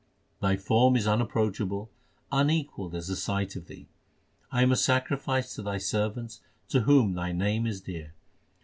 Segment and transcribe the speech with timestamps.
[0.39, 1.91] 1 Thy form is unapproachable;
[2.31, 3.87] unequalled is a sight of Thee.
[4.51, 8.11] I am a sacrifice to Thy servants to whom Thy name is dear.